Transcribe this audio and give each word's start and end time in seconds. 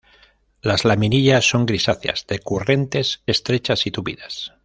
Las 0.63 0.83
laminillas 0.83 1.47
son 1.47 1.67
grisáceas, 1.67 2.25
decurrentes, 2.27 3.21
estrechas 3.27 3.85
y 3.85 3.91
tupidas. 3.91 4.51